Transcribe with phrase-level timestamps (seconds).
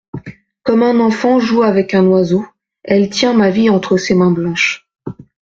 [0.63, 2.43] Comme un enfant joue avec un oiseau,
[2.81, 4.89] Elle tient ma vie entre ses mains blanches.